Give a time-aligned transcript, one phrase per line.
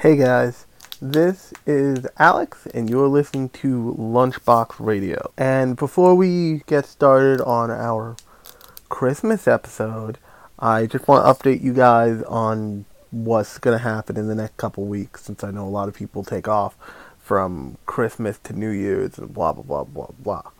[0.00, 0.66] Hey guys,
[1.00, 5.32] this is Alex, and you're listening to Lunchbox Radio.
[5.38, 8.14] And before we get started on our
[8.90, 10.18] Christmas episode,
[10.58, 14.58] I just want to update you guys on what's going to happen in the next
[14.58, 16.76] couple weeks since I know a lot of people take off
[17.18, 20.50] from Christmas to New Year's and blah, blah, blah, blah, blah.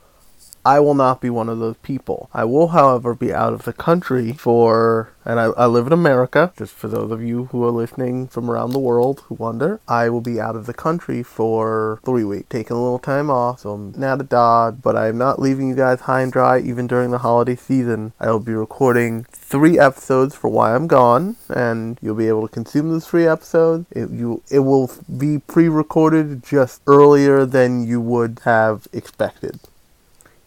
[0.66, 2.28] I will not be one of those people.
[2.34, 6.52] I will, however, be out of the country for, and I, I, live in America,
[6.58, 10.08] just for those of you who are listening from around the world who wonder, I
[10.08, 13.74] will be out of the country for three weeks, taking a little time off, so
[13.74, 16.88] I'm not a dog, but I am not leaving you guys high and dry even
[16.88, 18.12] during the holiday season.
[18.18, 22.52] I will be recording three episodes for why I'm gone, and you'll be able to
[22.52, 23.86] consume those three episodes.
[23.92, 29.60] It, you, it will be pre-recorded just earlier than you would have expected.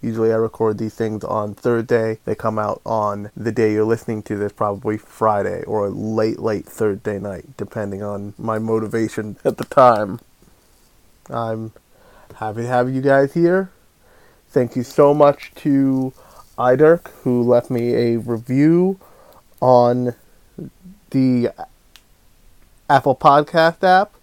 [0.02, 2.20] Usually I record these things on Thursday.
[2.23, 6.66] They come out on the day you're listening to this, probably Friday or late, late
[6.66, 10.20] Thursday night, depending on my motivation at the time.
[11.30, 11.73] I'm
[12.35, 13.71] happy to have you guys here.
[14.49, 16.13] Thank you so much to
[16.57, 18.99] Idirk, who left me a review
[19.59, 20.15] on
[21.12, 21.52] the
[22.90, 24.13] Apple Podcast app.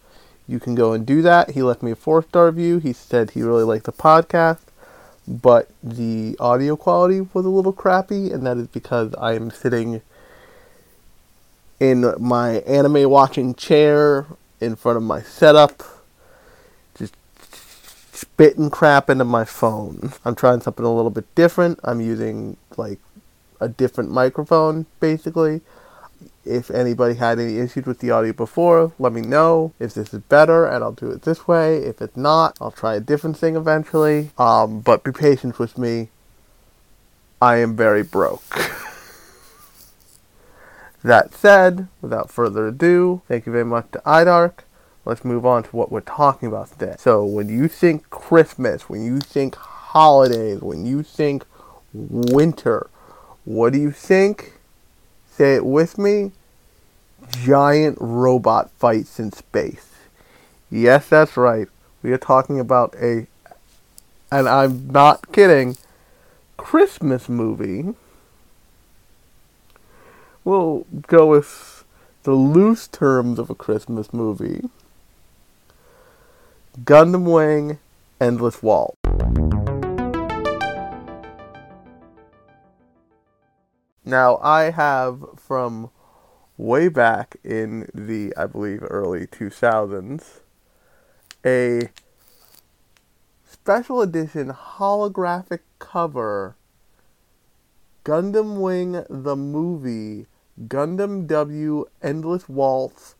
[0.48, 1.50] You can go and do that.
[1.50, 2.78] He left me a four star review.
[2.78, 4.65] He said he really liked the podcast
[5.26, 10.02] but the audio quality was a little crappy, and that is because I am sitting
[11.80, 14.26] in my anime watching chair
[14.60, 15.82] in front of my setup,
[16.98, 17.14] just
[18.12, 20.12] spitting crap into my phone.
[20.24, 21.80] I'm trying something a little bit different.
[21.84, 22.98] I'm using like
[23.60, 25.60] a different microphone, basically.
[26.44, 29.72] If anybody had any issues with the audio before, let me know.
[29.80, 31.78] If this is better, and I'll do it this way.
[31.78, 34.30] If it's not, I'll try a different thing eventually.
[34.38, 36.08] Um, but be patient with me.
[37.42, 38.42] I am very broke.
[41.02, 44.60] that said, without further ado, thank you very much to Idark.
[45.04, 46.96] Let's move on to what we're talking about today.
[46.98, 51.44] So, when you think Christmas, when you think holidays, when you think
[51.92, 52.90] winter,
[53.44, 54.55] what do you think?
[55.36, 56.32] Say it with me.
[57.30, 59.90] Giant robot fights in space.
[60.70, 61.68] Yes, that's right.
[62.02, 63.26] We are talking about a,
[64.32, 65.76] and I'm not kidding,
[66.56, 67.94] Christmas movie.
[70.42, 71.84] We'll go with
[72.22, 74.70] the loose terms of a Christmas movie.
[76.82, 77.78] Gundam Wing
[78.20, 78.96] Endless Waltz.
[84.06, 85.90] Now, I have from
[86.56, 90.42] way back in the, I believe, early 2000s,
[91.44, 91.90] a
[93.44, 96.54] special edition holographic cover
[98.04, 100.26] Gundam Wing the movie
[100.68, 103.16] Gundam W Endless Waltz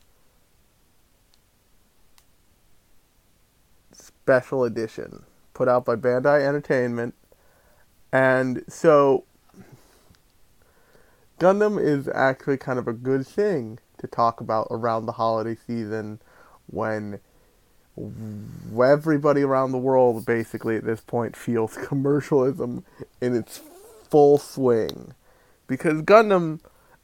[3.92, 5.24] special edition
[5.54, 7.14] put out by Bandai Entertainment.
[8.12, 9.24] And so
[11.38, 16.20] Gundam is actually kind of a good thing to talk about around the holiday season
[16.66, 17.20] when
[18.80, 22.84] everybody around the world basically at this point feels commercialism
[23.20, 23.60] in its
[24.08, 25.14] full swing.
[25.66, 26.60] Because Gundam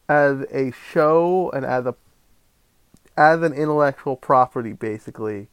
[0.09, 1.95] as a show and as a
[3.17, 5.49] as an intellectual property basically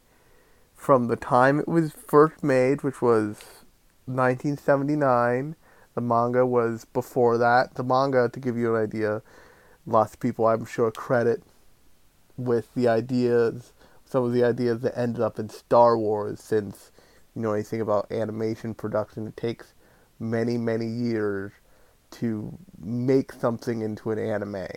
[0.76, 3.38] from the time it was first made, which was
[4.06, 5.56] 1979
[6.00, 7.76] the manga was before that.
[7.76, 9.22] The manga, to give you an idea,
[9.86, 11.44] lots of people, I'm sure, credit
[12.38, 13.74] with the ideas,
[14.06, 16.40] some of the ideas that ended up in Star Wars.
[16.40, 16.92] Since
[17.36, 19.74] you know anything about animation production, it takes
[20.22, 21.52] many, many years
[22.12, 24.68] to make something into an anime,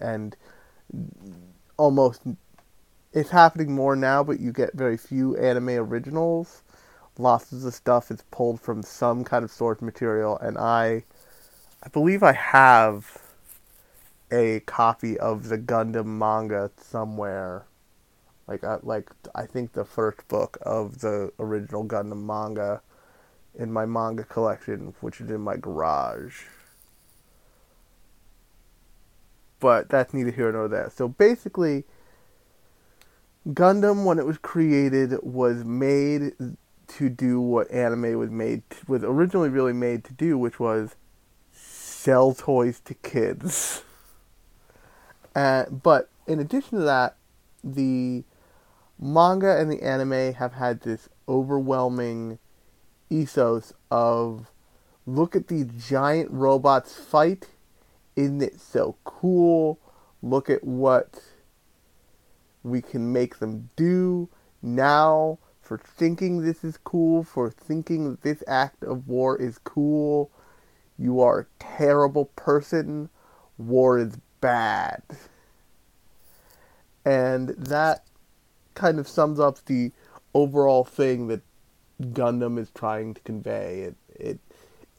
[0.00, 0.36] and
[1.76, 2.22] almost
[3.12, 6.62] it's happening more now, but you get very few anime originals
[7.18, 11.04] lots of the stuff is pulled from some kind of source material, and I,
[11.82, 13.18] I believe I have
[14.30, 17.66] a copy of the Gundam manga somewhere.
[18.46, 22.82] Like, like I think the first book of the original Gundam manga
[23.58, 26.44] in my manga collection, which is in my garage.
[29.60, 30.90] But that's neither here nor there.
[30.92, 31.84] So basically,
[33.48, 36.32] Gundam, when it was created, was made
[36.98, 40.96] to do what anime was made to, was originally really made to do, which was
[41.52, 43.82] sell toys to kids.
[45.34, 47.16] Uh, but in addition to that,
[47.64, 48.24] the
[48.98, 52.38] manga and the anime have had this overwhelming
[53.10, 54.50] ethos of
[55.06, 57.48] look at these giant robots fight.
[58.16, 59.78] Isn't it so cool?
[60.22, 61.22] Look at what
[62.62, 64.28] we can make them do
[64.60, 65.38] now
[65.72, 70.30] for thinking this is cool, for thinking this act of war is cool.
[70.98, 73.08] You are a terrible person.
[73.56, 75.02] War is bad.
[77.06, 78.04] And that
[78.74, 79.92] kind of sums up the
[80.34, 81.40] overall thing that
[82.02, 83.80] Gundam is trying to convey.
[83.80, 84.38] It it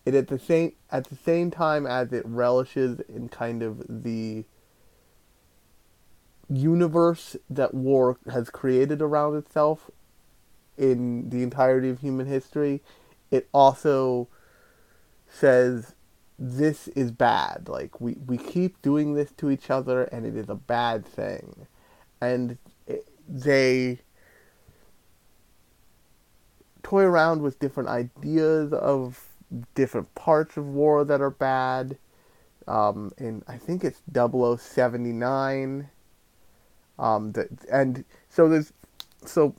[0.07, 4.45] it at the same at the same time as it relishes in kind of the
[6.49, 9.91] universe that war has created around itself
[10.77, 12.81] in the entirety of human history,
[13.31, 14.27] it also
[15.27, 15.95] says
[16.37, 17.67] this is bad.
[17.67, 21.67] Like we, we keep doing this to each other and it is a bad thing.
[22.21, 23.99] And it, they
[26.81, 29.27] toy around with different ideas of
[29.75, 31.97] different parts of war that are bad.
[32.67, 35.89] Um, and I think it's 0079.
[36.99, 38.71] Um, that, and so there's,
[39.25, 39.55] so,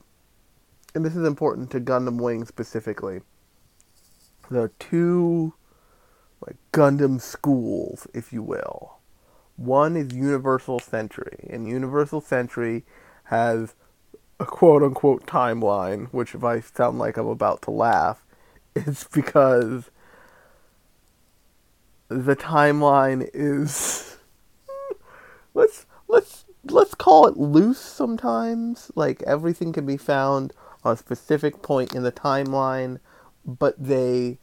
[0.95, 3.21] and this is important to Gundam Wing specifically.
[4.51, 5.55] There are two,
[6.47, 8.99] like, Gundam schools, if you will.
[9.57, 12.85] One is Universal Century, and Universal Century
[13.25, 13.75] has
[14.39, 18.25] a quote unquote timeline, which if I sound like I'm about to laugh,
[18.77, 19.91] it's because
[22.09, 24.19] the timeline is
[25.55, 28.91] let's let's let's call it loose sometimes.
[28.95, 30.53] Like everything can be found
[30.85, 32.99] a specific point in the timeline,
[33.45, 34.39] but they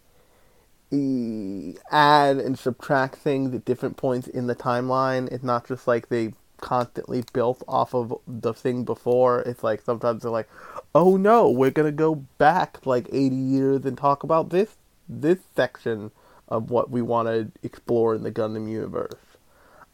[0.91, 5.31] add and subtract things at different points in the timeline.
[5.31, 9.41] It's not just like they constantly built off of the thing before.
[9.41, 10.49] It's like sometimes they're like,
[10.93, 14.77] "Oh no, we're gonna go back like 80 years and talk about this
[15.07, 16.11] this section
[16.47, 19.15] of what we want to explore in the Gundam universe."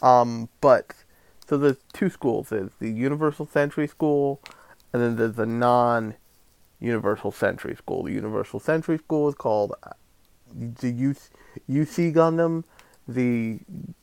[0.02, 0.94] Um, but
[1.48, 2.50] so there's two schools.
[2.50, 4.42] There's the Universal Century School,
[4.92, 5.46] and then there's the
[6.80, 8.04] non-Universal Century School.
[8.04, 9.92] The Universal Century School is called uh,
[10.56, 11.30] the UC,
[11.70, 12.64] UC Gundam
[13.08, 13.60] the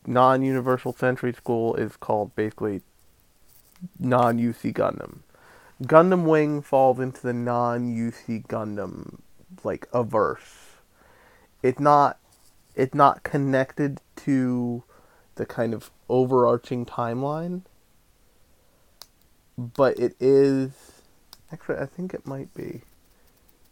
[0.06, 2.80] non-universal century school is called basically
[3.98, 5.18] non-UC Gundam.
[5.82, 9.18] Gundam Wing falls into the non-UC Gundam
[9.62, 10.78] like averse.
[11.62, 12.18] It's not
[12.74, 14.82] it's not connected to
[15.36, 17.62] the kind of overarching timeline,
[19.58, 20.93] but it is
[21.54, 22.82] actually I think it might be.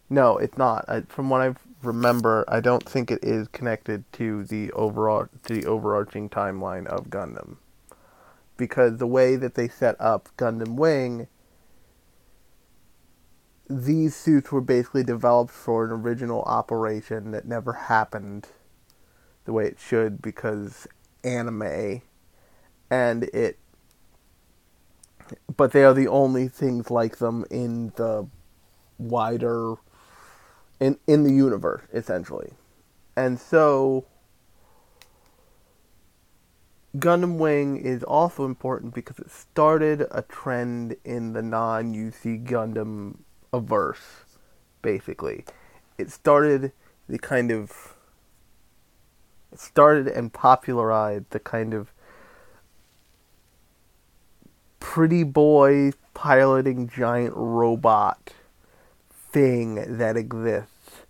[0.08, 0.84] No, it's not.
[0.88, 5.54] I, from what I remember, I don't think it is connected to the overall to
[5.54, 7.56] the overarching timeline of Gundam,
[8.56, 11.26] because the way that they set up Gundam Wing,
[13.68, 18.48] these suits were basically developed for an original operation that never happened
[19.44, 20.86] the way it should because
[21.24, 22.02] anime,
[22.90, 23.58] and it.
[25.56, 28.26] But they are the only things like them in the
[28.98, 29.74] wider
[30.80, 32.52] in in the universe essentially.
[33.16, 34.06] And so
[36.96, 43.18] Gundam Wing is also important because it started a trend in the non-UC Gundam
[43.52, 44.24] averse
[44.82, 45.44] basically.
[45.96, 46.72] It started
[47.08, 47.94] the kind of
[49.52, 51.92] it started and popularized the kind of
[54.82, 58.32] pretty boy piloting giant robot
[59.30, 61.06] thing that exists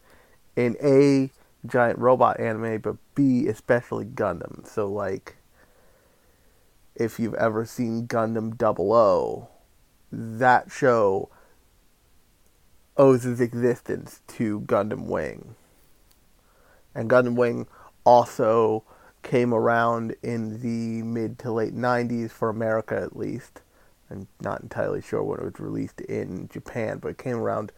[0.55, 1.31] in A,
[1.67, 4.69] giant robot anime, but B, especially Gundam.
[4.69, 5.37] So, like,
[6.95, 9.49] if you've ever seen Gundam Double O,
[10.13, 11.31] that show
[12.99, 15.55] owes its existence to Gundam Wing.
[16.95, 17.67] And Gundam Wing
[18.05, 18.85] also
[19.23, 23.63] came around in the mid to late 90s for America at least.
[24.11, 27.73] I'm not entirely sure when it was released in Japan, but it came around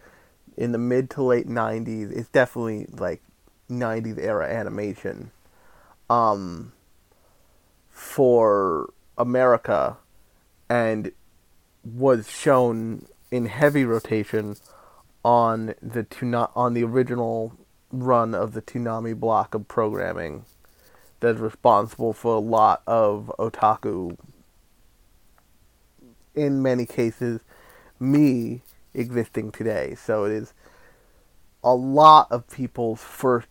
[0.57, 2.11] in the mid to late 90s.
[2.11, 3.23] It's definitely like
[3.71, 5.31] 90s era animation
[6.11, 6.73] um,
[7.91, 9.97] for America
[10.69, 11.13] and
[11.85, 14.57] was shown in heavy rotation
[15.25, 17.53] on the tuna- on the original
[17.93, 20.45] run of the Toonami block of programming
[21.25, 24.17] that's responsible for a lot of otaku
[26.35, 27.41] in many cases
[27.99, 28.63] me
[28.93, 29.95] existing today.
[29.95, 30.53] So it is
[31.63, 33.49] a lot of people's first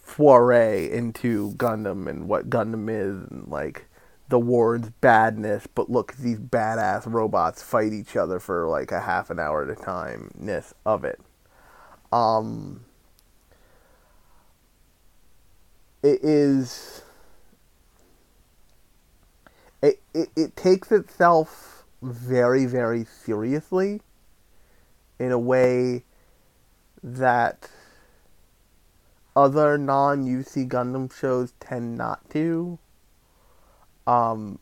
[0.00, 3.88] foray into Gundam and what Gundam is and like
[4.28, 9.30] the war's badness, but look, these badass robots fight each other for like a half
[9.30, 11.20] an hour at a time ness of it.
[12.12, 12.85] Um,
[16.06, 17.02] it is
[19.82, 24.00] it, it, it takes itself very, very seriously
[25.18, 26.04] in a way
[27.02, 27.68] that
[29.34, 32.78] other non UC Gundam shows tend not to.
[34.06, 34.60] Um,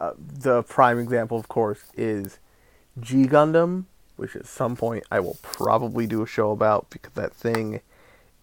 [0.00, 2.38] uh, the prime example, of course, is
[2.98, 3.84] G Gundam,
[4.16, 7.80] which at some point I will probably do a show about because that thing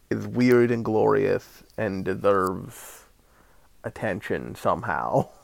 [0.10, 3.06] is weird and glorious and deserves
[3.84, 5.30] attention somehow.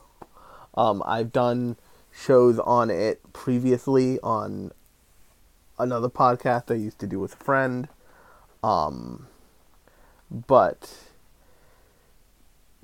[0.76, 1.78] Um, I've done
[2.12, 4.72] shows on it previously on
[5.78, 7.88] another podcast I used to do with a friend.
[8.64, 9.28] Um,
[10.32, 10.92] but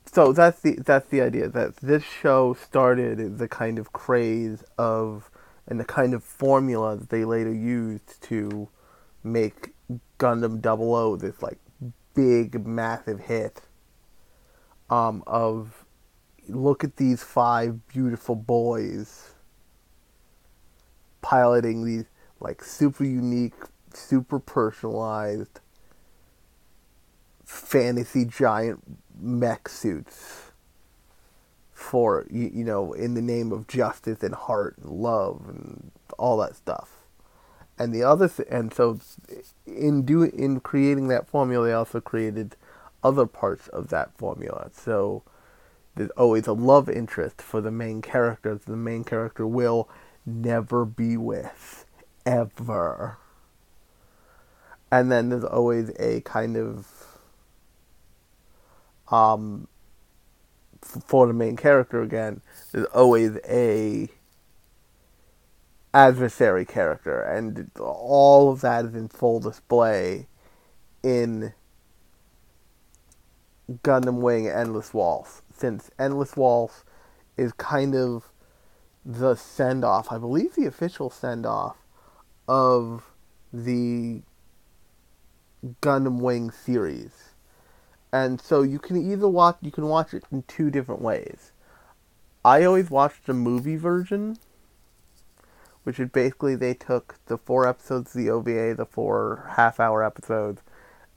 [0.05, 5.29] so that's the that's the idea that this show started the kind of craze of
[5.67, 8.67] and the kind of formula that they later used to
[9.23, 9.73] make
[10.17, 11.59] Gundam 00 this like
[12.19, 13.61] big massive hit
[14.89, 15.85] um, of
[16.49, 19.35] look at these five beautiful boys
[21.21, 22.03] piloting these
[22.41, 23.53] like super unique,
[23.93, 25.61] super personalized
[27.45, 28.83] fantasy giant
[29.17, 30.51] mech suits
[31.71, 36.35] for you, you know in the name of justice and heart and love and all
[36.35, 36.98] that stuff
[37.79, 38.99] and the other th- and so
[39.65, 42.55] in doing in creating that formula they also created
[43.03, 44.69] other parts of that formula.
[44.73, 45.23] So
[45.95, 49.89] there's always a love interest for the main character the main character will
[50.25, 51.85] never be with
[52.25, 53.17] ever.
[54.91, 56.87] And then there's always a kind of
[59.11, 59.67] um,
[60.81, 64.09] for the main character again, there's always a
[65.93, 70.27] adversary character, and all of that is in full display
[71.03, 71.53] in
[73.83, 76.83] Gundam Wing Endless Waltz, since Endless Waltz
[77.37, 78.31] is kind of
[79.05, 81.77] the send off, I believe the official send off
[82.47, 83.11] of
[83.53, 84.21] the
[85.81, 87.29] Gundam Wing series
[88.11, 91.51] and so you can either watch you can watch it in two different ways.
[92.43, 94.37] I always watched the movie version,
[95.89, 100.03] which is basically they took the four episodes of the OVA, the four half hour
[100.03, 100.61] episodes,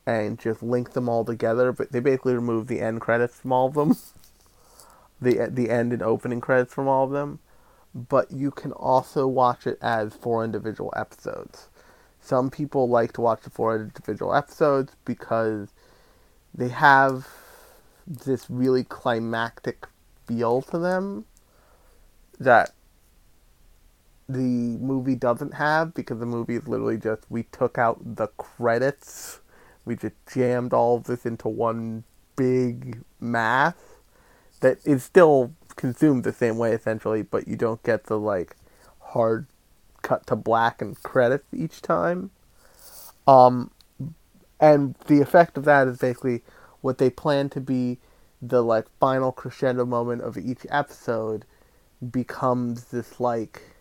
[0.07, 1.73] and just linked them all together.
[1.73, 3.99] But they basically removed the end credits from all of them,
[5.21, 7.41] the the end and opening credits from all of them.
[7.95, 11.69] But you can also watch it as four individual episodes.
[12.23, 15.69] Some people like to watch the four individual episodes because
[16.55, 17.29] they have
[18.07, 19.87] this really climactic
[20.27, 21.27] feel to them
[22.41, 22.73] that
[24.33, 29.41] the movie doesn't have because the movie is literally just we took out the credits.
[29.85, 32.05] We just jammed all of this into one
[32.37, 33.75] big mass
[34.61, 38.57] that is still consumed the same way essentially but you don't get the like
[39.01, 39.47] hard
[40.03, 42.31] cut to black and credits each time.
[43.27, 43.71] Um
[44.61, 46.43] and the effect of that is basically
[46.81, 47.99] what they plan to be
[48.41, 51.45] the like final crescendo moment of each episode
[52.11, 53.72] becomes this like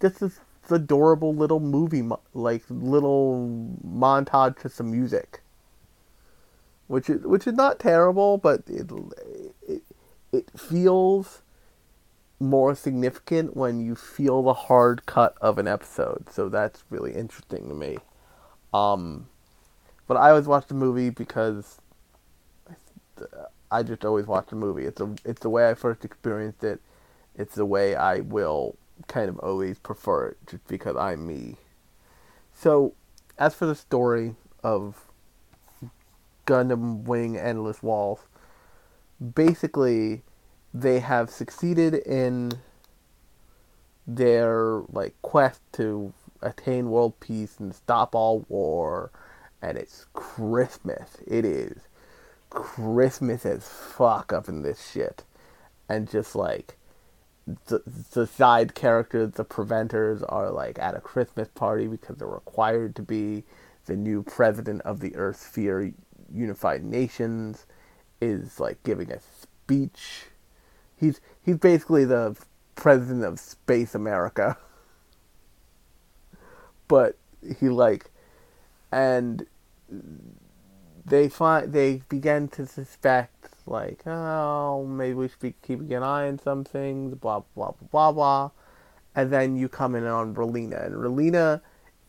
[0.00, 5.42] just this adorable little movie like little montage to some music
[6.86, 8.90] which is which is not terrible but it
[9.68, 9.82] it,
[10.32, 11.42] it feels
[12.40, 17.68] more significant when you feel the hard cut of an episode so that's really interesting
[17.68, 17.98] to me
[18.72, 19.26] um
[20.06, 21.80] but I always watch the movie because
[23.70, 24.84] I just always watch the movie.
[24.84, 26.80] It's a it's the way I first experienced it.
[27.36, 28.76] It's the way I will
[29.08, 31.56] kind of always prefer it, just because I'm me.
[32.54, 32.94] So,
[33.38, 35.08] as for the story of
[36.46, 38.22] Gundam Wing Endless Waltz,
[39.34, 40.22] basically
[40.72, 42.52] they have succeeded in
[44.06, 49.10] their like quest to attain world peace and stop all war
[49.62, 51.16] and it's Christmas.
[51.26, 51.88] It is
[52.50, 55.24] Christmas as fuck up in this shit.
[55.88, 56.76] And just like
[57.66, 57.82] the,
[58.12, 63.02] the side characters, the preventers, are like at a Christmas party because they're required to
[63.02, 63.44] be.
[63.86, 65.92] The new president of the Earth Sphere
[66.32, 67.66] Unified Nations
[68.20, 70.26] is like giving a speech.
[70.96, 72.34] He's he's basically the
[72.76, 74.56] president of Space America.
[76.86, 77.16] But
[77.58, 78.10] he like
[78.92, 79.46] and
[81.04, 86.28] they find they begin to suspect like oh maybe we should be keeping an eye
[86.28, 88.50] on some things blah blah blah blah blah.
[89.16, 90.86] And then you come in on Relena.
[90.86, 91.60] And Relena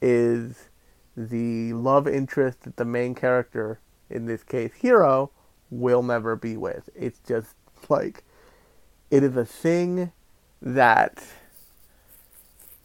[0.02, 0.70] is
[1.16, 5.30] the love interest that the main character in this case Heero
[5.70, 6.90] will never be with.
[6.96, 7.56] It's just
[7.90, 8.24] like
[9.12, 10.12] it is a thing
[10.62, 11.24] that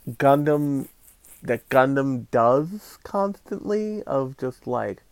[0.08, 0.88] Gundam
[1.42, 5.02] that Gundam does constantly of just like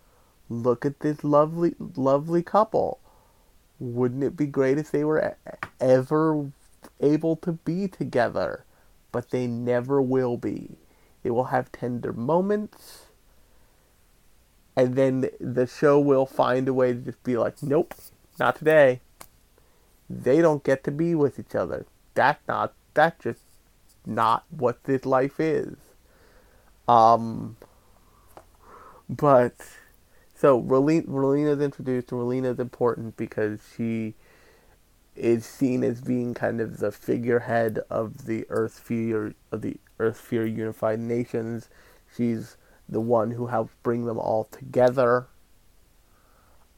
[0.48, 3.00] look at this lovely lovely couple.
[3.78, 5.36] Wouldn't it be great if they were
[5.80, 6.50] ever
[7.00, 8.64] able to be together?
[9.12, 10.76] But they never will be.
[11.22, 13.08] They will have tender moments
[14.78, 17.94] and then the show will find a way to just be like, nope,
[18.38, 19.00] not today.
[20.08, 21.84] They don't get to be with each other.
[22.14, 22.74] That's not.
[22.94, 23.40] That's just
[24.06, 25.74] not what this life is.
[26.86, 27.56] Um.
[29.08, 29.56] But
[30.38, 32.08] so Relena, is introduced.
[32.08, 34.14] Relena is important because she
[35.16, 40.18] is seen as being kind of the figurehead of the Earth Sphere of the Earth
[40.24, 41.68] Sphere Unified Nations.
[42.16, 42.56] She's
[42.88, 45.26] the one who helps bring them all together.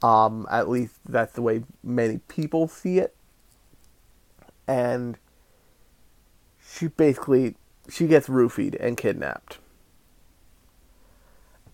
[0.02, 3.14] Um, at least that's the way many people see it.
[4.66, 5.18] And
[6.58, 7.56] she basically
[7.90, 9.58] she gets roofied and kidnapped.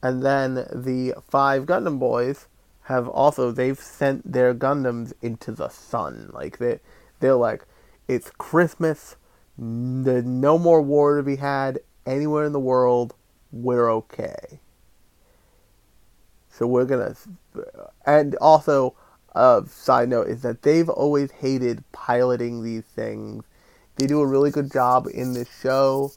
[0.06, 2.46] And then the five Gundam boys
[2.82, 6.30] have also they've sent their Gundams into the sun.
[6.32, 6.78] Like they
[7.18, 7.64] they're like,
[8.06, 9.16] it's Christmas,
[9.58, 13.14] no more war to be had anywhere in the world
[13.50, 14.60] we're okay.
[16.50, 17.16] So we're gonna,
[18.06, 18.94] and also,
[19.34, 23.42] a uh, side note is that they've always hated piloting these things.
[23.96, 26.12] They do a really good job in this show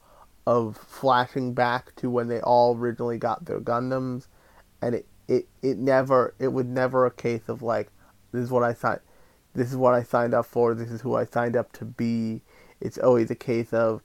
[0.46, 4.26] of flashing back to when they all originally got their Gundams,
[4.82, 7.90] and it, it, it never, it was never a case of like,
[8.32, 9.00] this is what I signed,
[9.54, 12.42] this is what I signed up for, this is who I signed up to be.
[12.80, 14.02] It's always a case of,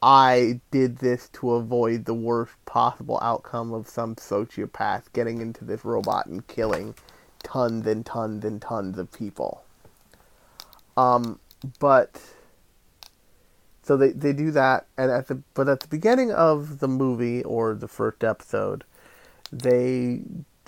[0.00, 5.84] I did this to avoid the worst possible outcome of some sociopath getting into this
[5.84, 6.94] robot and killing
[7.42, 9.64] tons and tons and tons of people.
[10.96, 11.40] Um,
[11.78, 12.20] but
[13.88, 17.42] so they, they do that, and at the but at the beginning of the movie
[17.44, 18.84] or the first episode,
[19.50, 20.20] they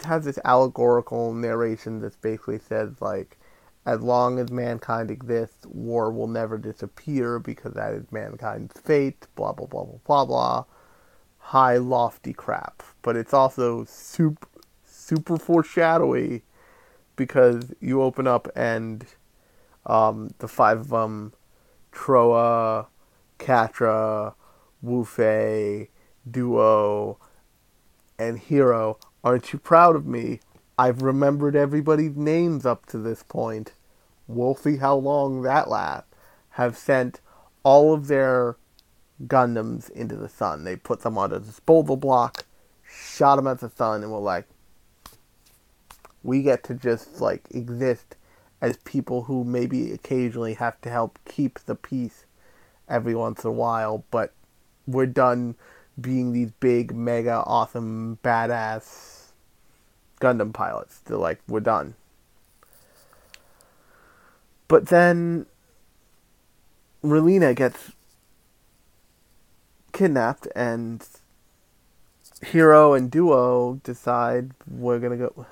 [0.05, 3.37] have this allegorical narration that basically says like
[3.85, 9.53] as long as mankind exists, war will never disappear because that is mankind's fate, blah,
[9.53, 10.65] blah, blah, blah, blah, blah.
[11.41, 12.83] High, lofty crap.
[13.03, 14.49] But it's also super,
[14.87, 16.43] super foreshadowy
[17.17, 19.05] because you open up and
[19.85, 21.35] um, the five of them,
[21.93, 22.87] Trowa,
[23.41, 24.35] Quatre,
[24.83, 25.89] Wu Fei,
[26.31, 27.19] Duo,
[28.19, 30.41] and Heero, aren't you proud of me?
[30.79, 33.73] I've remembered everybody's names up to this point.
[34.29, 36.07] We'll see how long that lasts.
[36.51, 37.21] Have sent
[37.63, 38.57] all of their
[39.27, 40.65] Gundams into the sun.
[40.65, 42.47] They put them on a disposal block,
[42.83, 44.47] shot them at the sun, and were like,
[46.23, 48.17] we get to just like exist
[48.61, 52.27] as people who maybe occasionally have to help keep the peace
[52.91, 54.33] every once in a while, but
[54.87, 55.55] we're done
[56.01, 59.21] being these big, mega, awesome, badass
[60.21, 60.99] Gundam pilots.
[61.01, 61.95] They're like, we're done.
[64.69, 65.47] But then
[67.03, 67.93] Relena gets
[69.93, 71.07] kidnapped and
[72.43, 75.47] Heero and Duo decide we're gonna go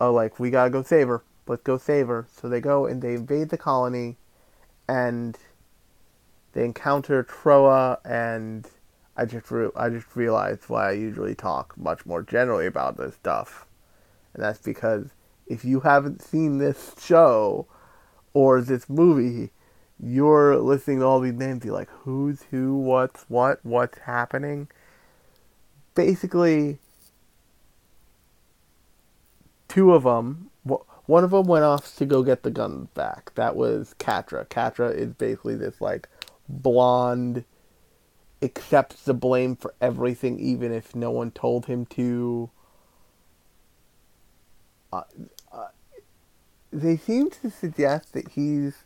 [0.00, 1.22] oh like we gotta go save her.
[1.46, 2.26] Let's go save her.
[2.30, 4.16] So they go and they invade the colony
[4.88, 5.38] and
[6.54, 8.66] they encounter Trowa, and
[9.16, 13.14] I just re- I just realized why I usually talk much more generally about this
[13.14, 13.66] stuff
[14.34, 15.10] and that's because
[15.46, 17.66] if you haven't seen this show
[18.34, 19.50] or this movie,
[20.00, 21.64] you're listening to all these names.
[21.64, 24.68] You're like, who's who, what's what, what's happening.
[25.94, 26.78] Basically,
[29.68, 33.32] two of them, one of them went off to go get the guns back.
[33.36, 34.46] That was Quatre.
[34.50, 36.08] Quatre is basically this like
[36.48, 37.44] blonde,
[38.42, 42.50] accepts the blame for everything, even if no one told him to.
[44.92, 45.02] Uh,
[45.52, 45.68] uh,
[46.72, 48.84] they seem to suggest that he's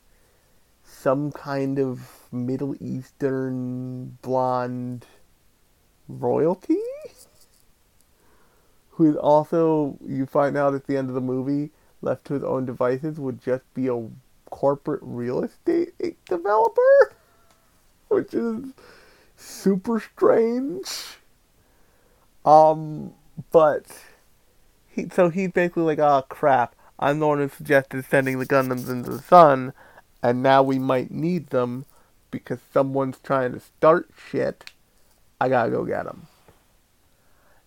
[0.83, 5.07] some kind of Middle Eastern blonde
[6.09, 6.79] royalty?
[8.91, 12.43] Who is also you find out at the end of the movie left to his
[12.43, 14.09] own devices would just be a
[14.51, 15.93] corporate real estate
[16.25, 17.15] developer
[18.09, 18.65] which is
[19.37, 20.89] super strange
[22.45, 23.13] um
[23.53, 23.85] but
[24.99, 28.91] he, so he's basically like, oh crap, I'm the one who suggested sending the Gundams
[28.91, 29.73] into the sun,
[30.23, 31.87] and now we might need them
[32.31, 34.73] because someone's trying to start shit.
[35.41, 36.27] I gotta go get them.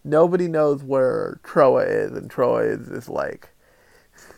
[0.04, 3.50] Nobody knows where Trowa is, and Trowa is this like.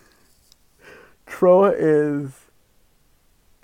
[1.28, 2.32] Trowa is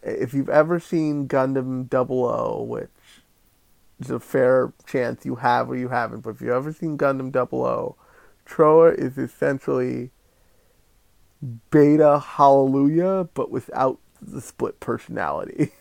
[0.04, 2.90] if you've ever seen Gundam 00, which
[4.00, 7.32] is a fair chance you have or you haven't, but if you've ever seen Gundam
[7.32, 7.96] 00,
[8.46, 10.12] Trowa is essentially
[11.72, 15.72] Beta Hallelujah, but without the split personality.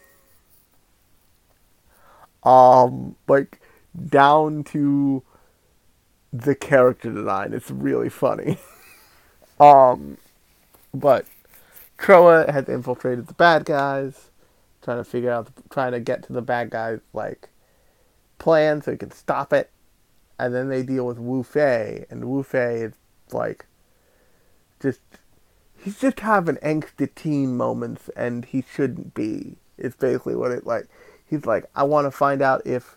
[2.42, 3.60] um, like
[4.08, 5.22] down to
[6.32, 7.52] the character design.
[7.52, 8.58] It's really funny.
[9.60, 10.18] um,
[10.94, 11.26] but
[11.98, 14.30] Trowa has infiltrated the bad guys,
[14.82, 17.50] trying to figure out, trying to get to the bad guys' like
[18.38, 19.70] plan so he can stop it.
[20.38, 22.94] And then they deal with Wu Fei, and Wu Fei is
[23.32, 23.66] like
[24.80, 25.00] just
[25.82, 29.56] he's just having angsty teen moments, and he shouldn't be.
[29.76, 30.88] It's basically what it like.
[31.26, 32.96] He's like, I want to find out if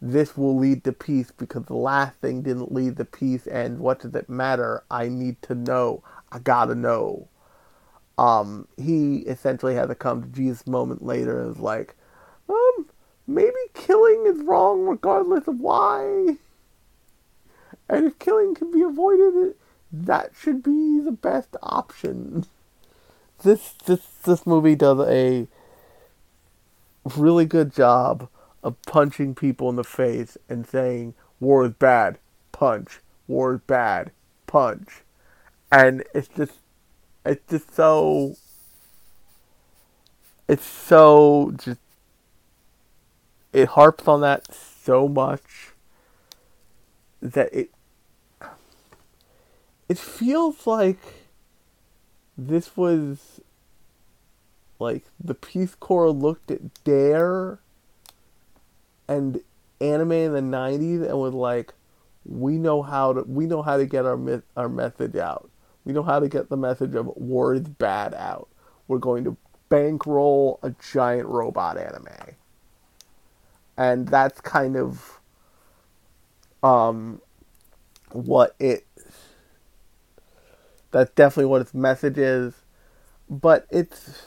[0.00, 4.00] this will lead to peace because the last thing didn't lead to peace, and what
[4.00, 4.84] does it matter?
[4.90, 6.02] I need to know.
[6.32, 7.28] I gotta know.
[8.20, 11.96] Um, he essentially has a come to Jesus moment later and is like,
[12.50, 12.86] um,
[13.26, 16.36] maybe killing is wrong regardless of why.
[17.88, 19.54] And if killing can be avoided,
[19.90, 22.44] that should be the best option.
[23.42, 25.48] This this this movie does a
[27.16, 28.28] really good job
[28.62, 32.18] of punching people in the face and saying war is bad,
[32.52, 34.10] punch, war is bad,
[34.46, 35.04] punch.
[35.72, 36.59] And it's just
[37.24, 38.36] it's just so
[40.48, 41.80] it's so just
[43.52, 45.72] it harps on that so much
[47.20, 47.70] that it
[49.88, 50.98] it feels like
[52.38, 53.40] this was
[54.78, 57.58] like the Peace Corps looked at Dare
[59.08, 59.40] and
[59.80, 61.74] anime in the 90s and was like
[62.24, 65.49] we know how to we know how to get our our message out.
[65.84, 68.48] We know how to get the message of war is bad out.
[68.88, 69.36] We're going to
[69.68, 72.36] bankroll a giant robot anime.
[73.76, 75.20] And that's kind of
[76.62, 77.22] um
[78.12, 78.84] what it
[80.90, 82.54] that's definitely what its message is.
[83.28, 84.22] But it's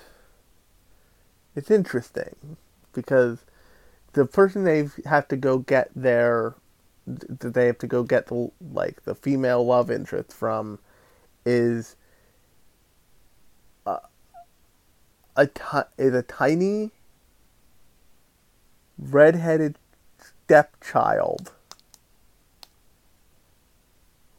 [1.56, 2.58] it's interesting
[2.94, 3.46] because
[4.14, 6.56] the person they have to go get their
[7.06, 10.80] they have to go get the like the female love interest from
[11.46, 11.96] is
[13.86, 14.00] a,
[15.36, 15.48] a
[15.98, 16.92] is a tiny
[18.98, 19.78] redheaded
[20.20, 21.52] stepchild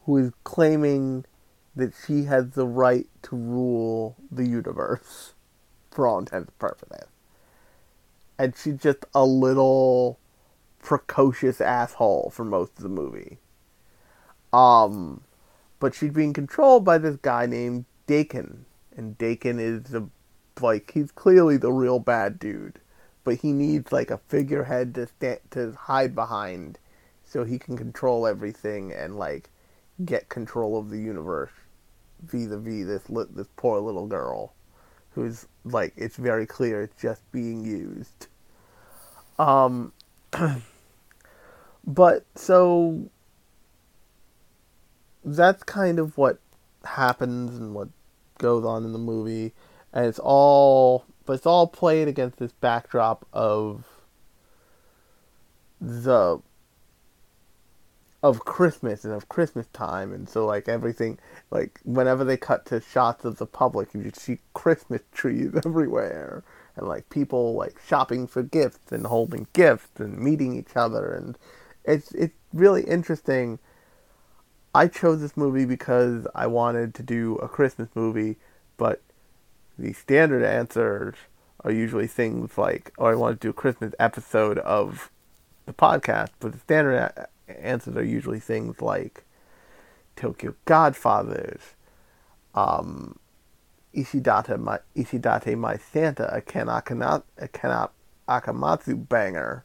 [0.04, 1.24] who is claiming
[1.76, 5.34] that she has the right to rule the universe
[5.90, 7.08] for all intents and purposes.
[8.38, 10.18] And she's just a little
[10.82, 13.38] precocious asshole for most of the movie.
[14.52, 15.22] Um,
[15.84, 18.60] but she's being controlled by this guy named Dekim,
[18.96, 20.08] and Dekim is the
[20.58, 22.80] like he's clearly the real bad dude,
[23.22, 26.78] but he needs like a figurehead to stand to hide behind,
[27.26, 29.50] so he can control everything and like
[30.06, 31.52] get control of the universe
[32.22, 33.02] vis-a-vis this
[33.34, 34.54] this poor little girl
[35.10, 38.28] who's like it's very clear it's just being used.
[39.38, 39.92] Um
[41.86, 43.10] but so
[45.24, 46.38] that's kind of what
[46.84, 47.88] happens and what
[48.38, 49.52] goes on in the movie.
[49.92, 53.84] And it's all but it's all played against this backdrop of
[55.80, 56.40] the
[58.22, 61.18] of Christmas and of Christmas time, and so like everything,
[61.50, 66.42] like whenever they cut to shots of the public, you just see Christmas trees everywhere,
[66.76, 71.36] and like people like shopping for gifts and holding gifts and meeting each other, and
[71.84, 73.58] it's it's really interesting.
[74.74, 78.36] I chose this movie because I wanted to do a Christmas movie,
[78.76, 79.00] but
[79.78, 81.14] the standard answers
[81.60, 85.10] are usually things like, "Oh, I want to do a Christmas episode of
[85.66, 87.12] the podcast," but the standard
[87.48, 89.24] answers are usually things like
[90.16, 91.60] Tokyo Godfathers,
[92.54, 93.18] um,
[93.94, 97.48] Itsudatte my Itsudatte my Santa, a Ken, Akana, a
[98.28, 99.64] Akamatsu banger.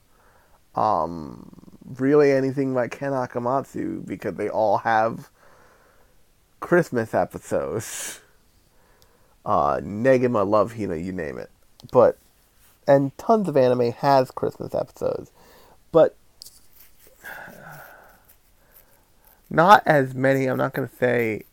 [0.76, 5.30] Um, really anything by Ken Akamatsu because they all have
[6.60, 8.20] Christmas episodes.
[9.46, 11.50] Uh, Negima Love Hina, you name it.
[11.92, 12.18] But
[12.88, 15.32] and tons of anime has Christmas episodes.
[15.92, 16.16] But
[19.50, 20.46] Not as many.
[20.46, 21.44] I'm not going to say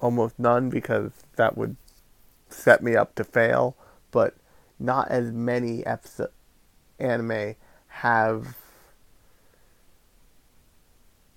[0.00, 1.76] almost none because that would
[2.48, 3.76] set me up to fail.
[4.10, 4.34] But
[4.78, 6.30] not as many episode
[6.98, 7.54] anime
[7.88, 8.56] have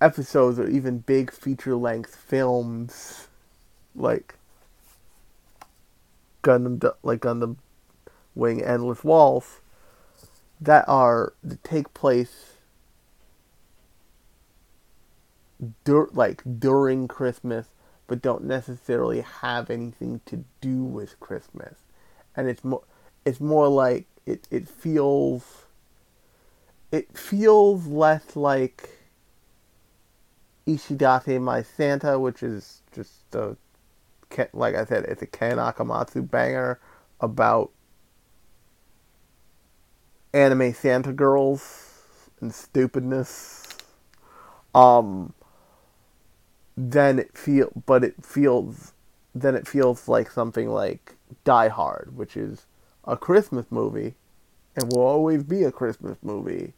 [0.00, 3.28] episodes or even big feature length films
[3.94, 4.34] like
[6.42, 7.56] Gundam like Gundam
[8.34, 9.60] Wing Endless Waltz
[10.60, 12.54] that are that take place
[15.84, 17.68] dur- like during Christmas
[18.08, 21.74] but don't necessarily have anything to do with Christmas.
[22.34, 22.82] And it's more
[23.24, 25.66] it's more like it, it feels
[26.90, 28.97] it feels less like
[30.68, 33.56] Itsudatte My Santa, which is just a
[34.52, 36.78] like I said, it's a Ken Akamatsu banger
[37.20, 37.70] about
[40.32, 43.66] anime Santa girls and stupidness.
[44.74, 45.32] Um,
[46.76, 48.92] then it feel, but it feels,
[49.34, 52.66] then it feels like something like Die Hard, which is
[53.04, 54.14] a Christmas movie,
[54.76, 56.74] and will always be a Christmas movie,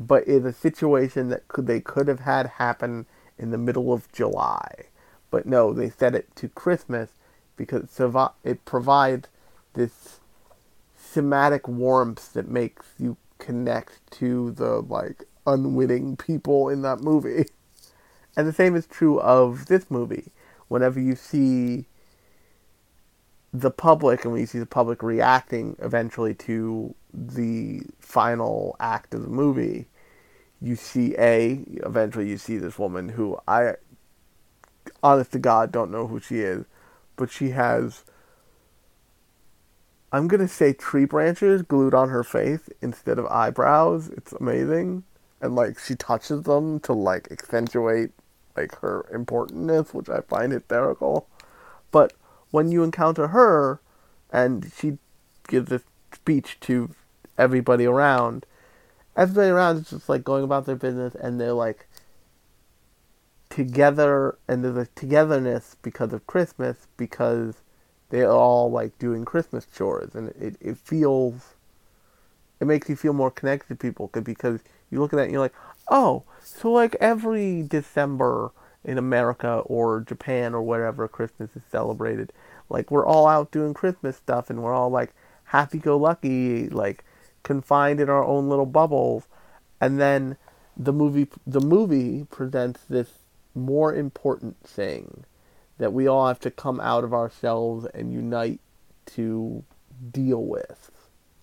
[0.00, 3.04] but is a situation that could they could have had happen
[3.38, 4.86] in the middle of July,
[5.30, 7.10] but no, they set it to Christmas
[7.56, 8.00] because
[8.42, 9.28] it provides
[9.74, 10.20] this
[10.96, 17.44] thematic warmth that makes you connect to the like unwitting people in that movie.
[18.36, 20.30] And the same is true of this movie.
[20.68, 21.86] Whenever you see
[23.52, 29.22] the public and when you see the public reacting eventually to the final act of
[29.22, 29.86] the movie,
[30.60, 33.74] you see a eventually you see this woman who I
[35.02, 36.64] honest to God don't know who she is,
[37.16, 38.04] but she has
[40.12, 44.08] I'm gonna say tree branches glued on her face instead of eyebrows.
[44.08, 45.04] It's amazing.
[45.40, 48.10] And like she touches them to like accentuate
[48.56, 51.28] like her importantness, which I find hysterical.
[51.90, 52.12] But
[52.50, 53.80] when you encounter her
[54.32, 54.98] and she
[55.48, 55.80] gives a
[56.12, 56.90] speech to
[57.40, 58.46] everybody around,
[59.16, 61.88] everybody around is just like going about their business and they're like
[63.48, 67.62] together and there's a togetherness because of Christmas because
[68.10, 71.54] they're all like doing Christmas chores, and it, it feels,
[72.60, 75.40] it makes you feel more connected to people because you look at that and you're
[75.40, 75.54] like,
[75.88, 78.52] oh, so like every December
[78.84, 82.32] in America or Japan or wherever Christmas is celebrated,
[82.68, 87.04] like we're all out doing Christmas stuff and we're all like happy-go-lucky, like
[87.42, 89.24] confined in our own little bubbles,
[89.80, 90.36] and then
[90.76, 93.10] the movie the movie presents this
[93.54, 95.24] more important thing
[95.78, 98.60] that we all have to come out of ourselves and unite
[99.06, 99.64] to
[100.10, 100.90] deal with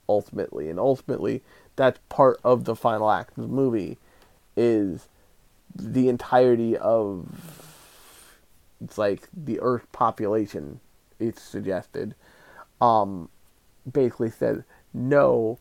[0.07, 0.69] ultimately.
[0.69, 1.43] And ultimately
[1.75, 3.97] that's part of the final act of the movie
[4.55, 5.07] is
[5.75, 7.27] the entirety of
[8.83, 10.79] it's like the earth population
[11.19, 12.15] it's suggested
[12.81, 13.29] um
[13.91, 15.59] basically said no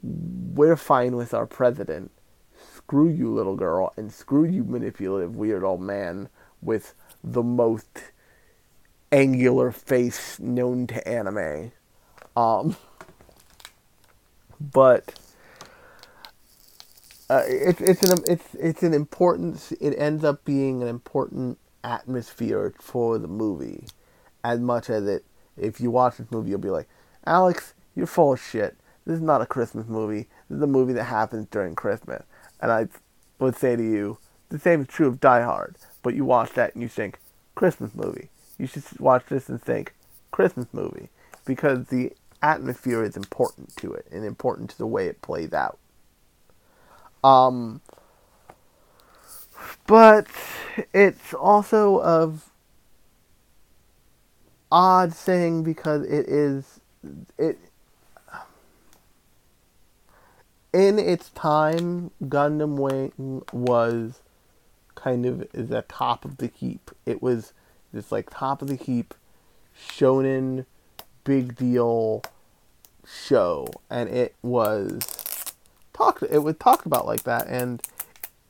[0.00, 2.10] we're fine with our president
[2.74, 6.28] screw you little girl and screw you manipulative weird old man
[6.60, 8.04] with the most
[9.10, 11.72] angular face known to anime.
[12.36, 12.76] Um,
[14.60, 15.14] but
[17.28, 19.72] uh, it's it's an it's it's an important.
[19.80, 23.86] It ends up being an important atmosphere for the movie,
[24.44, 25.24] as much as it.
[25.56, 26.88] If you watch this movie, you'll be like,
[27.26, 28.76] Alex, you're full of shit.
[29.04, 30.28] This is not a Christmas movie.
[30.48, 32.22] This is a movie that happens during Christmas.
[32.60, 32.88] And I
[33.38, 36.74] would say to you, the same is true of Die Hard but you watch that
[36.74, 37.18] and you think
[37.54, 38.28] Christmas movie.
[38.58, 39.94] You should watch this and think
[40.30, 41.08] Christmas movie
[41.44, 42.12] because the
[42.42, 45.78] atmosphere is important to it and important to the way it plays out.
[47.22, 47.80] Um,
[49.86, 50.26] but
[50.92, 52.50] it's also of
[54.70, 56.80] odd thing because it is
[57.38, 57.58] it
[60.72, 64.20] in its time Gundam Wing was
[64.94, 66.90] kind of the top of the heap.
[67.06, 67.52] It was
[67.92, 69.14] this like top of the heap
[69.76, 70.64] shonen
[71.24, 72.22] big deal
[73.06, 75.00] show and it was
[75.92, 77.82] talked it was talked about like that and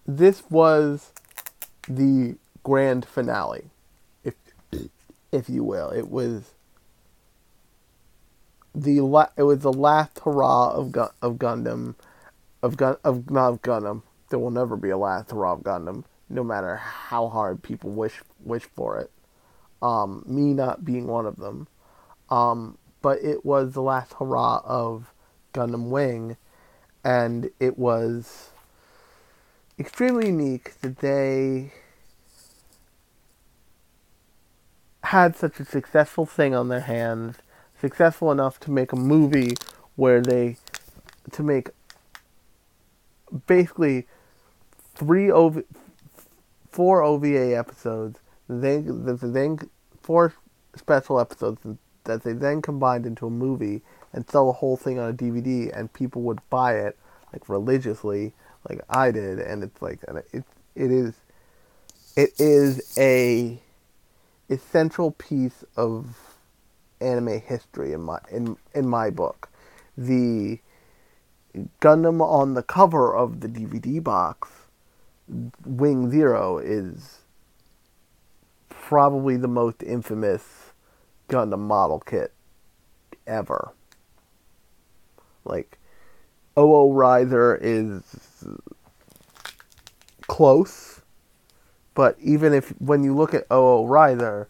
[0.06, 1.12] this was
[1.88, 3.70] the grand finale
[4.24, 4.34] if
[5.30, 6.54] if you will it was
[8.74, 11.94] the la- it was the last hurrah of of Gundam
[12.62, 16.76] of gun of not Gundam there will never be a last of Gundam no matter
[16.76, 19.10] how hard people wish wish for it.
[19.82, 21.68] Um, me not being one of them.
[22.30, 25.12] Um, but it was the last hurrah of
[25.52, 26.36] Gundam Wing,
[27.04, 28.50] and it was
[29.78, 31.72] extremely unique that they
[35.04, 37.36] had such a successful thing on their hands,
[37.78, 39.54] successful enough to make a movie
[39.96, 40.56] where they
[41.32, 41.70] to make
[43.46, 44.06] basically
[44.94, 45.64] three over
[46.70, 49.58] four OVA episodes, then then
[50.00, 50.34] four
[50.76, 51.60] special episodes,
[52.04, 55.70] that they then combined into a movie and sell the whole thing on a DVD,
[55.76, 56.98] and people would buy it
[57.32, 58.32] like religiously,
[58.68, 60.00] like I did, and it's like
[60.32, 61.14] it it is
[62.16, 63.58] it is a
[64.50, 66.16] essential piece of
[67.00, 69.48] anime history in my in in my book.
[69.96, 70.58] The
[71.80, 74.48] Gundam on the cover of the DVD box,
[75.64, 77.20] Wing Zero, is
[78.68, 80.72] probably the most infamous
[81.28, 82.32] Gundam model kit
[83.26, 83.72] ever.
[85.44, 85.78] Like,
[86.58, 88.02] OO Raiser is
[90.26, 91.02] close,
[91.94, 94.48] but even if when you look at OO Raiser,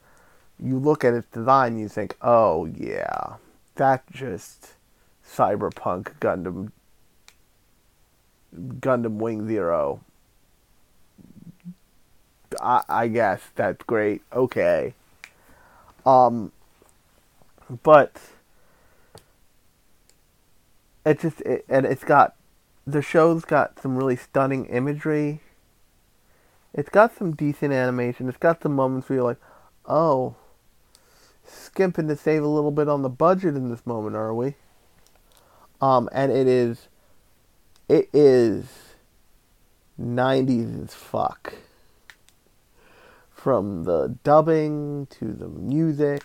[0.62, 3.36] you look at its design, you think, oh yeah,
[3.76, 4.74] that just
[5.26, 6.70] cyberpunk Gundam
[8.54, 10.00] Gundam Wing Zero.
[12.60, 14.22] I, I guess that's great.
[14.32, 14.94] Okay.
[16.04, 16.52] Um,
[17.82, 18.20] but
[21.04, 22.34] it just it, and it's got
[22.86, 25.40] the show's got some really stunning imagery.
[26.74, 28.28] It's got some decent animation.
[28.28, 29.40] It's got some moments where you're like,
[29.86, 30.36] oh,
[31.44, 34.54] skimping to save a little bit on the budget in this moment, are we?
[35.80, 36.88] Um, and it is,
[37.92, 38.64] it is
[40.00, 41.52] 90s as fuck.
[43.30, 46.22] From the dubbing to the music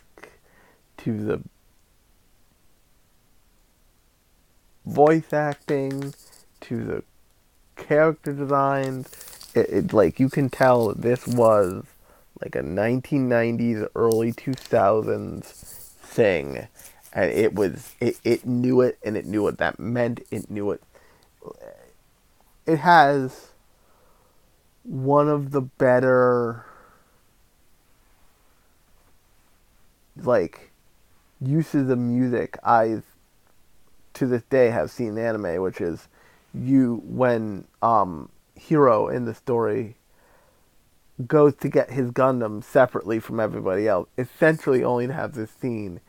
[0.99, 1.41] to the
[4.85, 6.13] voice acting
[6.61, 7.03] to the
[7.75, 9.51] character designs.
[9.53, 11.83] It, it like you can tell this was
[12.41, 16.69] like a 1990s, early 2000s thing.
[17.11, 20.21] And it was, it, it knew it and it knew what that meant.
[20.31, 20.81] It knew it.
[22.65, 23.51] It has
[24.83, 26.65] one of the better,
[30.15, 30.71] like,
[31.41, 33.03] uses of music I've,
[34.13, 36.07] to this day, have seen in anime, which is
[36.53, 39.95] you, when, um, Heero in the story
[41.25, 45.99] goes to get his Gundam separately from everybody else, essentially only to have this scene.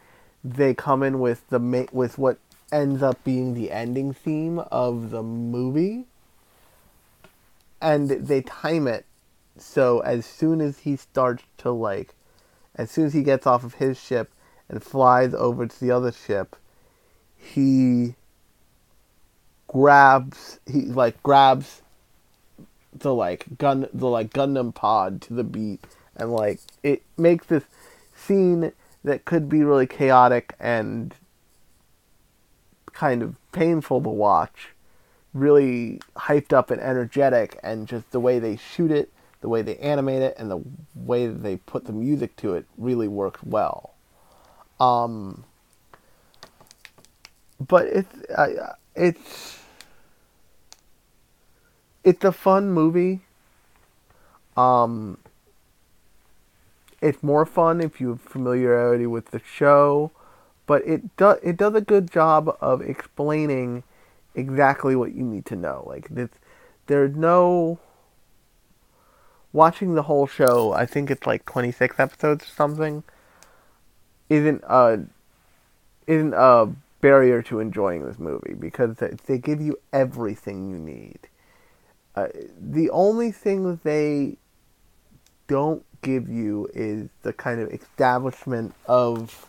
[0.44, 2.38] They come in with the ma- with what
[2.70, 6.04] ends up being the ending theme of the movie,
[7.80, 9.04] and they time it
[9.60, 12.14] so as soon as he starts to like,
[12.76, 14.32] as soon as he gets off of his ship
[14.68, 16.56] and flies over to the other ship,
[17.36, 18.14] he
[19.66, 21.82] grabs he like grabs
[22.94, 25.84] the like gun the like Gundam pod to the beat
[26.16, 27.64] and like it makes this
[28.16, 28.72] scene
[29.04, 31.14] that could be really chaotic and
[32.98, 34.70] kind of painful to watch
[35.32, 39.76] really hyped up and energetic and just the way they shoot it the way they
[39.76, 40.60] animate it and the
[40.94, 43.94] way that they put the music to it really worked well
[44.80, 45.44] um
[47.60, 48.14] but it's
[48.94, 49.58] it's
[52.04, 53.20] it's a fun movie.
[54.56, 55.18] Um,
[57.00, 60.10] it's more fun if you have familiarity with the show,
[60.68, 63.82] but it does it does a good job of explaining
[64.36, 65.82] exactly what you need to know.
[65.88, 66.30] Like this,
[66.86, 67.80] there's no
[69.52, 70.72] watching the whole show.
[70.72, 73.02] I think it's like 26 episodes or something.
[74.28, 75.00] Isn't a
[76.06, 81.18] isn't a barrier to enjoying this movie because they give you everything you need
[82.18, 82.28] uh,
[82.60, 84.36] the only thing that they
[85.46, 89.48] don't give you is the kind of establishment of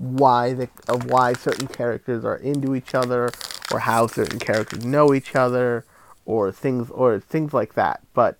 [0.00, 3.30] why the of why certain characters are into each other
[3.70, 5.84] or how certain characters know each other
[6.24, 8.38] or things or things like that but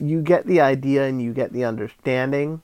[0.00, 2.62] you get the idea and you get the understanding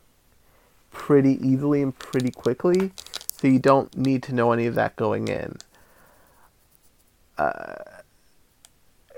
[0.91, 2.91] pretty easily and pretty quickly
[3.31, 5.59] so you don't need to know any of that going in
[7.37, 7.75] uh,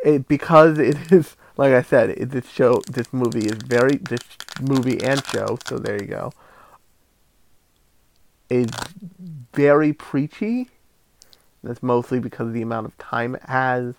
[0.04, 4.20] it because it is like I said, it, this show, this movie is very this
[4.60, 5.58] movie and show.
[5.66, 6.32] So there you go.
[8.48, 8.70] Is
[9.52, 10.68] very preachy.
[11.64, 13.94] That's mostly because of the amount of time it has,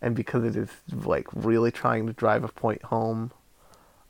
[0.00, 3.30] and because it is like really trying to drive a point home.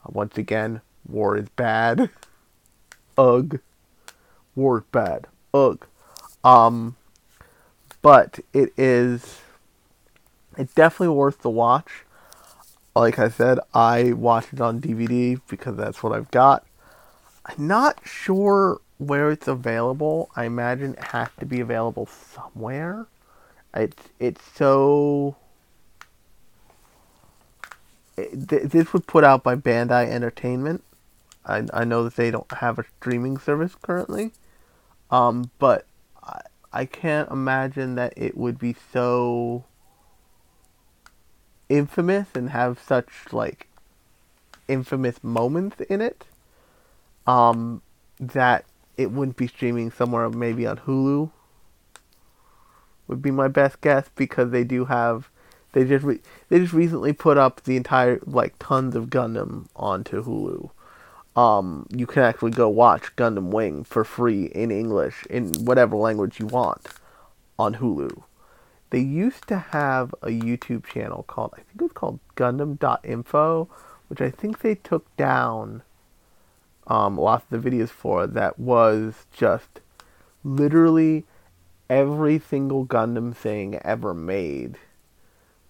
[0.04, 2.08] Uh, once again, war is bad.
[3.18, 3.58] Ugh.
[4.54, 5.26] War is bad.
[5.52, 5.84] Ugh.
[6.44, 6.96] Um,
[8.02, 9.40] but it is
[10.56, 12.04] it's definitely worth the watch.
[12.94, 16.64] Like I said, I watched it on DVD because that's what I've got.
[17.46, 20.30] I'm not sure where it's available.
[20.36, 23.06] I imagine it has to be available somewhere.
[23.74, 25.36] It's it's so.
[28.16, 30.84] It, this was put out by Bandai Entertainment.
[31.44, 34.32] I I know that they don't have a streaming service currently.
[35.10, 35.86] Um, but
[36.22, 36.40] I,
[36.72, 39.64] I can't imagine that it would be so
[41.68, 43.68] infamous and have such like
[44.68, 46.24] infamous moments in it.
[47.26, 47.82] Um,
[48.18, 48.64] that
[48.96, 51.30] it wouldn't be streaming somewhere maybe on Hulu.
[53.06, 55.28] Would be my best guess because they do have
[55.72, 60.24] they just re- they just recently put up the entire like tons of Gundam onto
[60.24, 60.70] Hulu.
[61.38, 66.38] Um, you can actually go watch Gundam Wing for free in English in whatever language
[66.38, 66.86] you want
[67.58, 68.22] on Hulu.
[68.90, 73.68] They used to have a YouTube channel called I think it was called Gundam.info,
[74.08, 75.82] which I think they took down
[76.86, 79.80] um, lots of the videos for that was just
[80.42, 81.24] literally
[81.88, 84.76] every single Gundam thing ever made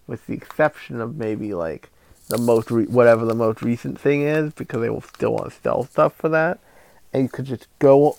[0.07, 1.91] with the exception of maybe like
[2.29, 5.61] the most re- whatever the most recent thing is because they will still want to
[5.61, 6.59] sell stuff for that.
[7.13, 8.17] And you could just go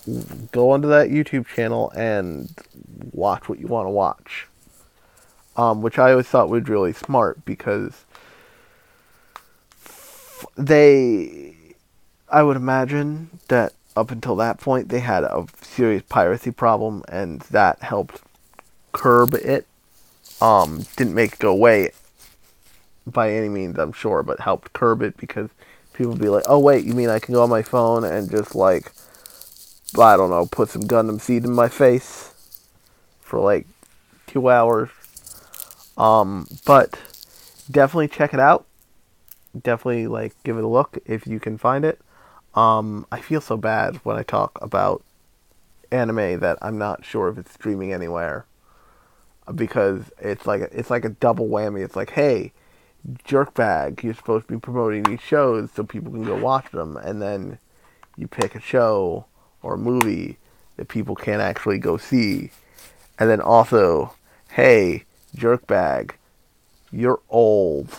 [0.52, 2.48] go onto that YouTube channel and
[3.12, 4.46] watch what you want to watch.
[5.56, 8.04] Um, which I always thought was really smart because
[10.56, 11.55] they
[12.28, 17.40] I would imagine that up until that point they had a serious piracy problem and
[17.42, 18.20] that helped
[18.92, 19.66] curb it
[20.40, 21.92] um, didn't make it go away
[23.06, 25.48] by any means, I'm sure, but helped curb it because
[25.92, 28.30] people would be like, oh, wait, you mean I can go on my phone and
[28.30, 28.92] just, like,
[29.98, 32.34] I don't know, put some Gundam Seed in my face
[33.20, 33.66] for, like,
[34.26, 34.90] two hours.
[35.96, 36.98] Um, but
[37.70, 38.66] definitely check it out.
[39.58, 42.00] Definitely, like, give it a look if you can find it.
[42.56, 45.04] Um, I feel so bad when I talk about
[45.92, 48.46] anime that I'm not sure if it's streaming anywhere
[49.54, 51.84] because it's like it's like a double whammy.
[51.84, 52.52] It's like, hey,
[53.24, 57.20] jerkbag, you're supposed to be promoting these shows so people can go watch them, and
[57.20, 57.58] then
[58.16, 59.26] you pick a show
[59.62, 60.38] or a movie
[60.76, 62.50] that people can't actually go see,
[63.18, 64.14] and then also,
[64.52, 65.04] hey,
[65.36, 66.12] jerkbag,
[66.90, 67.90] you're old.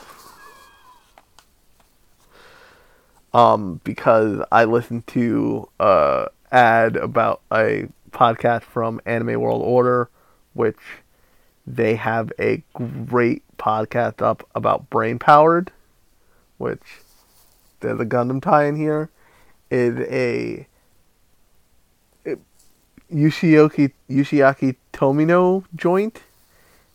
[3.37, 10.09] Um, because I listened to a ad about a podcast from Anime World Order,
[10.55, 10.79] which
[11.67, 15.71] they have a great podcast up about brain powered,
[16.57, 16.81] which
[17.81, 19.11] there's a Gundam tie in here,
[19.69, 20.65] is a
[22.25, 22.39] it,
[23.13, 26.23] Yoshiaki Yoshiaki Tomino joint.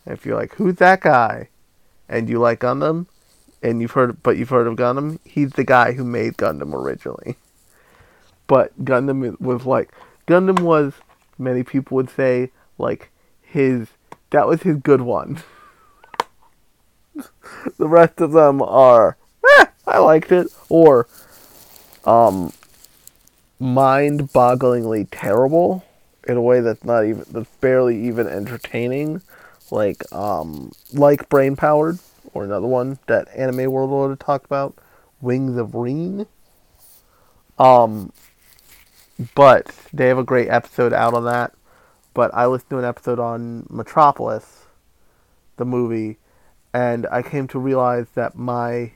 [0.06, 1.50] If you're like, who's that guy?
[2.08, 3.06] And you like Gundam,
[3.62, 7.36] and you've heard, but you've heard of Gundam, he's the guy who made Gundam originally.
[8.46, 9.92] But Gundam was like,
[10.26, 10.94] Gundam was,
[11.38, 13.10] many people would say, like
[13.40, 13.88] his
[14.30, 15.42] that was his good one.
[17.78, 19.16] the rest of them are,
[19.58, 21.06] eh, I liked it, or
[22.04, 22.52] um,
[23.60, 25.84] mind-bogglingly terrible
[26.26, 29.22] in a way that's not even that's barely even entertaining,
[29.70, 31.98] like um, like Brain Powered
[32.34, 34.76] or another one that Anime World Order talked about,
[35.20, 36.26] Wings of Rean.
[37.58, 38.12] Um,
[39.34, 41.54] but they have a great episode out on that
[42.14, 44.66] but I listened to an episode on Metropolis,
[45.56, 46.18] the movie,
[46.74, 48.92] and I came to realize that my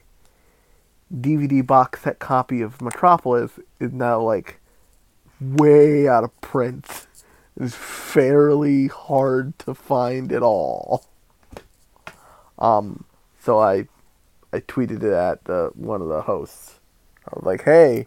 [1.14, 4.60] DVD box set copy of Metropolis is now like
[5.40, 7.06] way out of print.
[7.58, 11.06] It's fairly hard to find at all.
[12.58, 13.04] Um,
[13.46, 13.86] so I
[14.52, 16.80] I tweeted it at the, one of the hosts.
[17.26, 18.06] I was like, "Hey,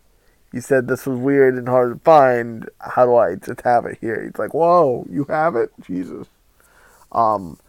[0.51, 2.69] you said this was weird and hard to find.
[2.79, 4.23] How do I just have it here?
[4.23, 6.27] He's like, whoa, you have it, Jesus.
[7.11, 7.59] Um,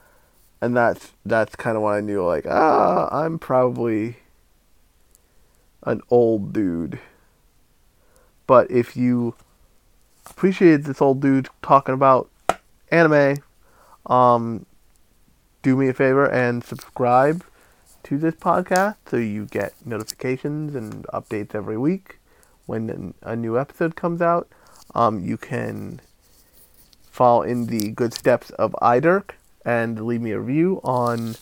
[0.61, 4.17] and that's that's kind of when I knew, like, ah, I'm probably
[5.85, 6.99] an old dude.
[8.47, 9.35] But if you
[10.27, 12.29] appreciate this old dude talking about
[12.91, 13.37] anime,
[14.07, 14.67] um,
[15.63, 17.45] do me a favor and subscribe
[18.11, 22.19] to this podcast so you get notifications and updates every week
[22.67, 24.49] when a new episode comes out.
[24.97, 26.01] Um, you can
[27.09, 29.35] follow in the good steps of iDirk
[29.65, 31.37] and leave me a review on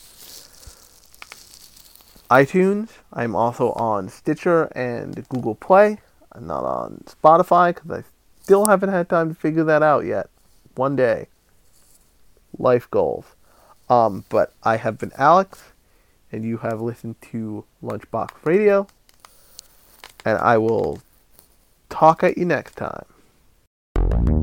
[2.31, 2.91] iTunes.
[3.15, 6.03] I'm also on Stitcher and Google Play.
[6.33, 8.05] I'm not on Spotify because I
[8.43, 10.29] still haven't had time to figure that out yet.
[10.75, 11.29] One day.
[12.59, 13.25] Life goals.
[13.89, 15.73] Um, but I have been Alex,
[16.33, 18.87] and you have listened to Lunchbox Radio.
[20.25, 21.01] And I will
[21.89, 24.38] talk at you next time.